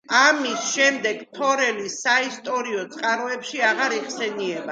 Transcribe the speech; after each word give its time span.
ამის 0.19 0.61
შემდეგ 0.67 1.19
თორელი 1.39 1.85
საისტორიო 1.97 2.87
წყაროებში 2.97 3.65
აღარ 3.71 3.97
იხსენიება. 4.01 4.59